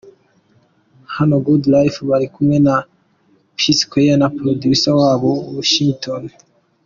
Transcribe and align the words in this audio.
Hano 1.15 1.35
Good 1.45 1.63
Life 1.73 1.99
bari 2.09 2.27
kumwe 2.33 2.57
na 2.65 2.75
P 3.57 3.61
Sqaure 3.79 4.13
na 4.21 4.27
Producer 4.37 4.93
wabo 5.01 5.31
Washington. 5.55 6.23